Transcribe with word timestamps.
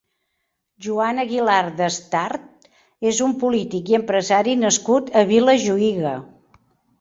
Joan 0.83 1.23
Aguilar 1.23 1.65
Destart 1.81 2.47
és 3.11 3.19
un 3.27 3.35
polític 3.45 3.93
i 3.93 3.99
empresari 3.99 4.57
nascut 4.63 5.13
a 5.21 5.25
Vilajuïga. 5.35 6.17